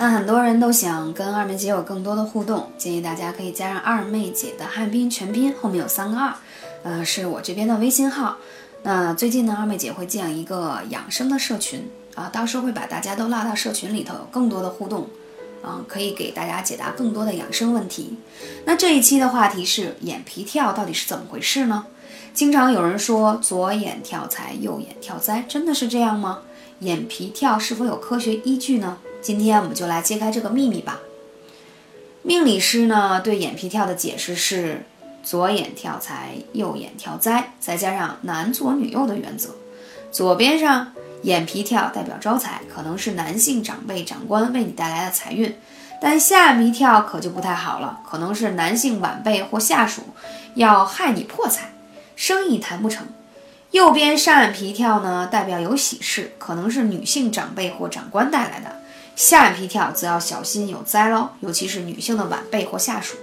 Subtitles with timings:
[0.00, 6.32] 那很多人都想跟二妹姐有更多的互动，建议大家可以加上二妹姐的汉拼全拼，后面有三个二，
[6.84, 8.36] 呃，是我这边的微信号。
[8.84, 15.08] 那最近呢，二妹姐会建一个养生的社群啊，到时候会把大家都拉到社群里头，有更多的互动，
[15.64, 18.16] 啊，可以给大家解答更多的养生问题。
[18.66, 21.86] 那这一期的话题是眼皮跳到底是怎么回事呢？
[22.32, 26.42] 经常有人说左眼跳财，右眼跳灾，真的是这样吗？
[26.78, 28.98] 眼皮跳是否有科学依据呢？
[29.20, 31.00] 今天我们就来揭开这个秘密吧。
[32.22, 34.84] 命理师呢对眼皮跳的解释是
[35.22, 39.50] 左眼跳财，右眼跳灾，再加上男左女右的原则。
[40.10, 45.52] 左边上眼皮跳代表招财，可能是男性长辈长官为你带来的财运；
[46.00, 50.02] 但下眼皮跳可就不太好了，可能是男性晚辈或下属
[50.54, 51.72] 要害你破财，
[52.16, 53.06] 生意谈不成。
[53.72, 58.77] 右边上眼皮跳呢代表有喜事，可能是女性长辈或长官带来的。
[59.18, 63.16] 下眼皮跳则要小心有灾喽，尤其是女性的晚辈或下属。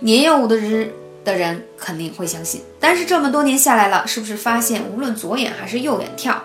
[0.00, 0.90] 年幼的人
[1.22, 6.44] 的人肯定会相信，但是这么多年下来了，是不是发现无论左眼还是右眼跳，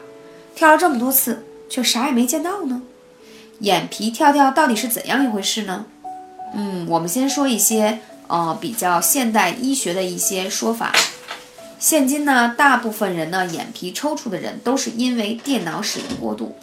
[0.54, 2.82] 跳了这么多次，却啥也没见到呢？
[3.60, 5.86] 眼皮跳跳到底是怎样一回事呢？
[6.54, 10.92] 嗯，我们先说一些呃比较现代医学的一些说法。
[11.80, 16.58] 现今呢，大部分人呢眼皮抽搐的人都是因为电脑使用过度。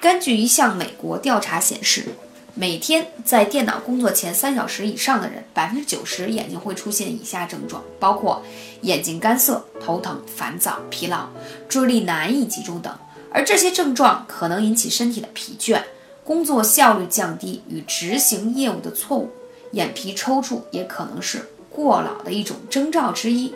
[0.00, 2.06] 根据一项美国调查显示，
[2.54, 8.42] 每天在电脑工作前三小时以上的人，百分之九十眼睛会出现以下症状，包括
[8.80, 11.28] 眼睛干涩、头疼、烦躁、疲劳、
[11.68, 12.90] 注意力难以集中等。
[13.30, 15.82] 而这些症状可能引起身体的疲倦、
[16.24, 19.30] 工作效率降低与执行业务的错误。
[19.72, 23.54] 眼皮抽搐也可能是过劳的一种征兆之一。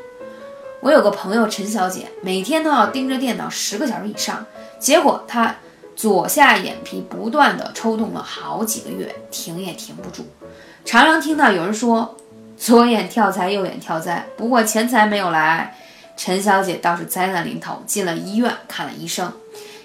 [0.83, 4.45] 我有个朋友陈小姐，每天都要盯着电脑十个小时以上，
[4.79, 5.57] 结果她。
[5.97, 10.27] 左下眼皮不断的抽动了好几个月，停也停不住。
[10.85, 12.17] 常常听到有人说
[12.57, 15.77] 左眼跳财，右眼跳灾，不过钱财没有来。
[16.17, 19.33] 陈小姐倒是灾难临头，进了医院看了医生，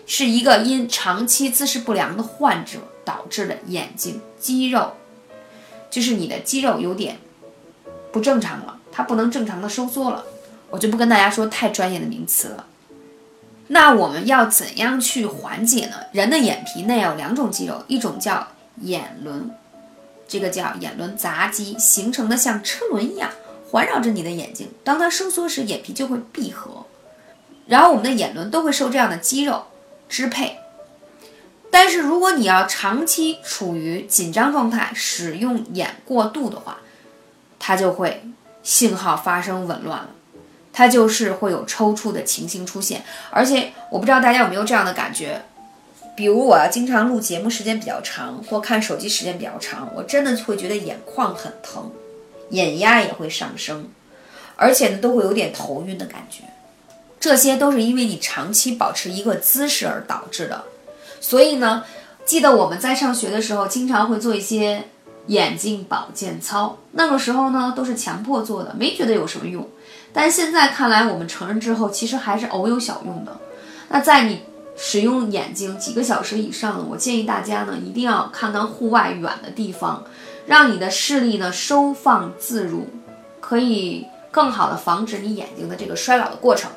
[0.05, 4.93] 是一个因长期姿势不良的患者导致的眼睛肌肉，
[5.89, 7.17] 就是你的肌肉有点
[8.11, 10.23] 不正常了，它不能正常的收缩了。
[10.69, 12.65] 我就不跟大家说太专业的名词了。
[13.71, 15.97] 那我们要怎样去缓解呢？
[16.11, 18.47] 人的眼皮内有两种肌肉，一种叫
[18.81, 19.51] 眼轮，
[20.27, 23.29] 这个叫眼轮匝肌形成的像车轮一样
[23.69, 26.87] 环绕着你的眼睛，当它收缩时，眼皮就会闭合，
[27.67, 29.65] 然后我们的眼轮都会受这样的肌肉
[30.09, 30.57] 支配。
[31.69, 36.79] 但是如果你要长期处于紧张状态，使用眼过度的话，
[37.59, 38.23] 它就会
[38.63, 40.09] 信号发生紊乱了。
[40.79, 45.41] 它就是会有抽搐的情形出现，而且我不知道大家有没有这样的感觉，
[46.15, 51.91] 比如我要经常录节目时间比较长，或看手机时间比较长，我真的会觉得眼眶很疼，
[52.51, 53.89] 眼压也会上升，
[54.55, 56.43] 而且呢都会有点头晕的感觉，
[57.19, 60.63] 这些都是因为你长期保持一个姿势而导致的。
[61.19, 61.83] 所以呢，
[62.23, 64.85] 记得我们在上学的时候经常会做一些
[65.27, 69.67] 眼睛保健操，那个时候呢都是强迫做的，没觉得有什么用。
[70.11, 73.37] 但现在看来，我们成人之后其实还是偶有小用的。
[73.89, 74.41] 那在你
[74.77, 80.03] 使用眼睛几个小时以上呢，我建议大家呢一定要看看户外远的地方，
[80.45, 82.87] 让你的视力呢收放自如，
[83.39, 86.71] 可以更好的防止你眼睛的这个衰老的过程。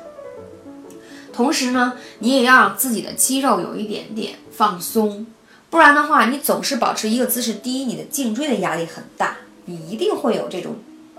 [1.31, 5.25] 同时呢，你也要让自己的肌肉有一点点放松，
[5.69, 10.75] 不然的话，你总是保持一个姿势，第一，你的颈椎的压力很大，你一定会有这种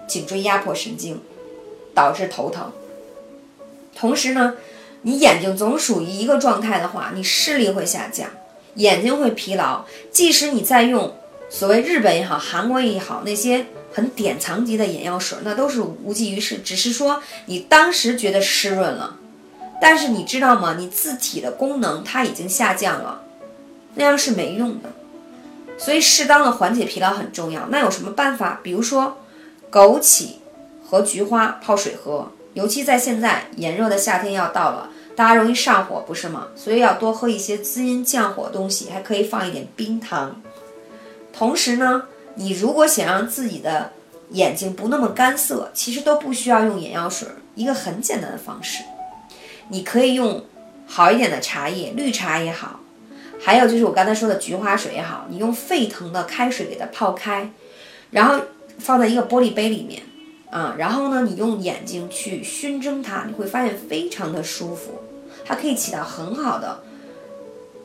[0.07, 1.21] 颈椎压迫神经。
[1.94, 2.72] 导致头疼，
[3.95, 4.54] 同时呢，
[5.03, 8.28] 你眼睛总属于一个状态的话，你视力会下降，
[8.74, 9.84] 眼睛会疲劳。
[10.10, 11.15] 即使你在用
[11.48, 16.59] 所谓日本也好，韩国也好，那些很典藏级的眼药水，那都是无济于事。
[16.59, 19.16] 只是说你当时觉得湿润了，
[19.80, 20.74] 但是你知道吗？
[20.77, 23.22] 你字体的功能它已经下降了，
[23.95, 24.91] 那样是没用的。
[25.78, 27.66] 所以适当的缓解疲劳很重要。
[27.69, 28.59] 那有什么办法？
[28.63, 29.19] 比如说
[29.71, 30.39] 枸杞。
[30.95, 36.47] 和菊花泡水喝，尤其在现在炎热的夏天要到了，大家容易上火，不是吗？
[36.55, 40.41] 所以要多喝一些滋阴降火的东西，还可以放一点冰糖。
[41.33, 42.05] 同时呢，
[42.37, 43.91] 你如果想让自己的
[44.31, 47.27] 眼睛不那么干涩，其实都不需要用眼药水。
[47.57, 48.85] 一个很简单的方式，
[49.71, 50.45] 你可以用
[50.87, 52.79] 好一点的茶叶，绿茶也好，
[53.41, 57.51] 还有就是我刚才说的菊花水也好，你用沸腾的开水给它泡开，
[58.13, 58.45] 然后
[58.79, 60.01] 放在一个玻璃杯里面
[60.54, 65.01] 啊，然后呢，你用眼睛去熏蒸它，你会发现非常的舒服，
[65.45, 66.80] 它可以起到很好的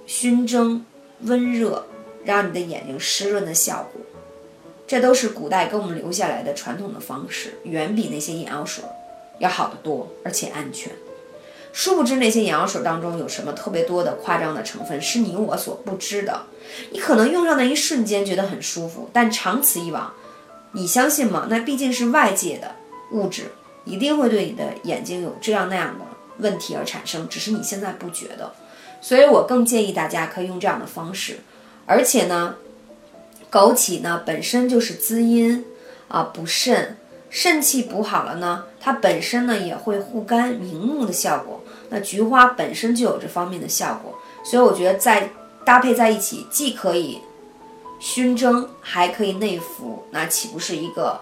[0.05, 0.85] 熏蒸、
[1.21, 1.87] 温热，
[2.23, 3.99] 让你的眼睛湿润的效果。
[4.85, 8.83] 这都是古代给我们留下来的传统的方式，远比那些眼药水
[9.39, 10.91] 要好得多，而且安全。
[11.73, 16.43] 殊不知那些眼药水当中有什么特别多的夸张的成分，是你我所不知的。
[16.91, 20.13] 你可能用上那一瞬间觉得很舒服，但长此以往，
[20.71, 21.47] 你相信吗？
[21.49, 22.75] 那毕竟是外界的
[23.11, 23.51] 物质，
[23.85, 26.05] 一定会对你的眼睛有这样那样的
[26.37, 28.53] 问题而产生，只是你现在不觉得。
[29.01, 31.39] 所以我更建议大家可以用这样的方式，
[31.85, 32.55] 而且呢。
[33.51, 35.65] 枸杞呢本身就是滋阴
[36.07, 36.95] 啊补肾，
[37.31, 41.63] 肾气补好了呢，它本身呢也会护肝明目的效果。
[41.89, 45.31] 那菊花本身就有这方面的效果，所以我觉得在
[45.65, 47.19] 搭配在一起，既可以
[47.99, 51.19] 熏蒸，还可以内服，那岂不是一个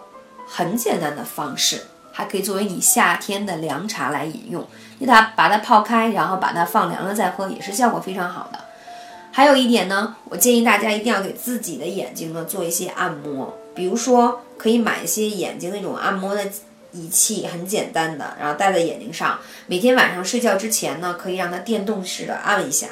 [0.47, 1.81] 很简单的方式？
[2.12, 4.65] 还可以作为你夏天的凉茶来饮用。
[5.00, 8.59] 你它把它泡开，然后把它放凉了再喝，也是效果非常好的。
[9.31, 16.44] 还有一点呢，我建议大家一定要给自己的眼睛呢做一些按摩，比如说可以买一些眼睛那种按摩的
[16.91, 22.88] 仪器，很简单的，然后戴在眼睛上，每天晚上睡觉之前呢，可以让它电动式的按一下，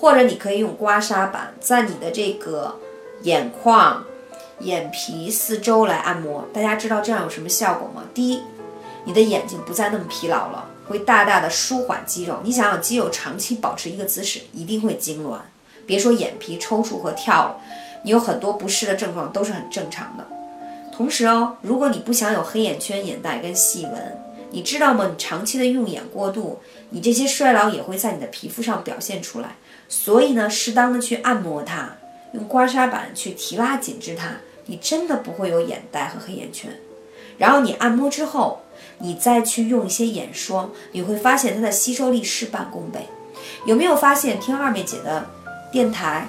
[0.00, 2.76] 或者你可以用刮痧板在你的这个
[3.22, 4.04] 眼眶、
[4.60, 6.48] 眼皮四周来按摩。
[6.52, 8.02] 大家知道这样有什么效果吗？
[8.12, 8.42] 第一，
[9.04, 12.40] 你的眼睛不再那么疲劳了，会大大的舒缓肌肉。
[12.42, 15.38] 你想想，肌肉长期保持一个姿势，一定会痉挛。
[15.86, 17.56] 别说眼皮抽搐和跳了，
[18.04, 20.26] 你有很多不适的症状都是很正常的。
[20.92, 24.18] 同时哦，如果你不想有黑眼圈、眼袋跟细纹，
[24.50, 25.08] 你知道吗？
[25.10, 26.60] 你长期的用眼过度，
[26.90, 29.56] 你这些衰老也会在你的皮肤上表现出来。
[29.88, 31.96] 所以呢，适当的去按摩它，
[32.32, 34.28] 用刮痧板去提拉紧致它，
[34.66, 36.70] 你真的不会有眼袋和黑眼圈。
[37.38, 38.60] 然后你按摩之后，
[38.98, 43.08] 你再去用一些眼霜，你会发现它的吸收力事半功倍。
[43.66, 45.26] 有没有发现听二妹姐的？
[45.72, 46.28] 电台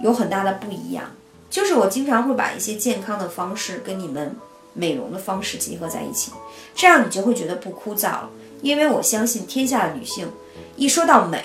[0.00, 1.10] 有很大的不一样，
[1.50, 4.36] 就是我经常会把一些健康的方式跟你们
[4.72, 6.30] 美容的方式结合在一起，
[6.72, 8.30] 这样你就会觉得不枯燥了。
[8.60, 10.30] 因为我相信天下的女性，
[10.76, 11.44] 一说到美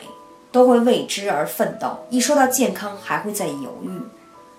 [0.58, 4.02] 都会为之而奋斗，一说到健康还会在犹豫，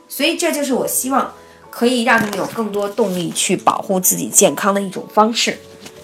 [0.09, 1.33] 所以这就是我希望
[1.71, 5.59] 可以让你们有更多动力去保护自己健康的一种方式。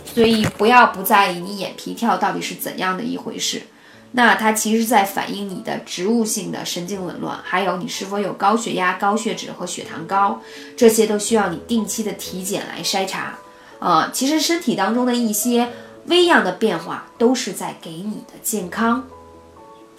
[0.05, 3.62] 所以不要不在意你眼皮跳到底是怎样的一回事。
[4.11, 10.40] 那它其实在反映你的植物性的神经紊乱，还有你是否有高血压、高血脂和血糖高，
[10.76, 13.38] 这些都需要你定期的体检来筛查。
[13.79, 15.69] 呃，其实身体当中的一些
[16.06, 19.05] 微样的变化，都是在给你的健康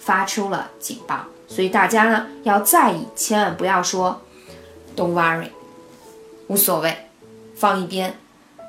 [0.06, 1.24] 发出了警报。
[1.48, 4.20] 所以大家呢要在意，千万不要说
[4.96, 5.48] “Don't worry”，
[6.46, 6.96] 无所谓，
[7.56, 8.14] 放一边。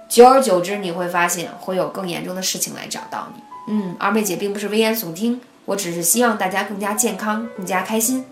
[0.09, 3.41] 久而久之，你会发现会有更严重的事情来找到你。
[3.69, 8.25] 嗯，二妹姐并不是危言耸听，我只是希望大家更加健康，更加开心。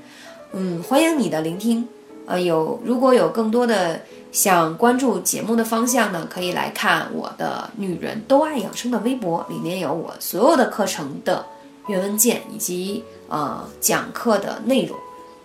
[0.53, 1.87] 嗯，欢迎你的聆听。
[2.27, 11.45] 呃，有如果有更多的想关注节目的方向呢，可以来看我的“女人都爱养生”的微博，里面有我所有的课程的
[11.87, 14.97] 原文件以及呃讲课的内容。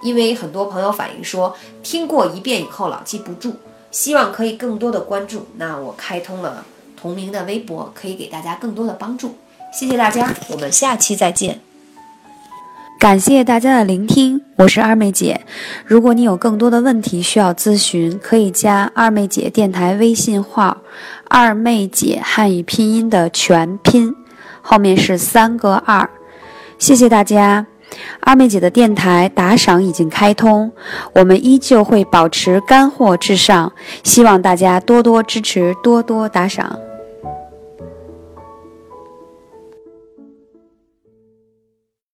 [0.03, 3.53] 因为很多朋友反映说听过一遍以后老记不住，
[3.91, 5.47] 希望可以更多的关注。
[5.57, 6.65] 那我开通了
[6.99, 9.35] 同名的微博，可以给大家更多的帮助。
[9.79, 11.61] 谢谢大家，我们下期再见。
[12.99, 15.43] 感谢大家的聆听，我是二妹姐。
[15.85, 20.79] 如果你有更多的问题需要咨询，可以加二妹姐电台微信号
[21.29, 24.15] “二妹姐汉语拼音”的全拼，
[24.63, 26.09] 后面是三个二。
[26.81, 27.67] 谢谢大家，
[28.21, 30.73] 二妹姐的电台打赏已经开通，
[31.13, 33.71] 我们依旧会保持干货至上，
[34.03, 36.75] 希望大家多多支持，多多打赏。